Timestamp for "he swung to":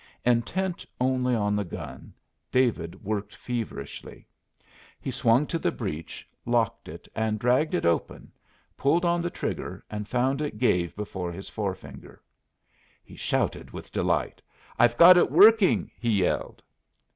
4.99-5.59